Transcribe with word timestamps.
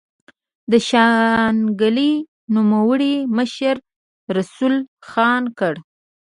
د 0.71 0.73
شانګلې 0.89 2.11
د 2.21 2.25
نوموړي 2.55 3.13
مشر 3.37 3.75
رسول 4.37 4.75
خان 5.09 5.43
کره 5.59 5.81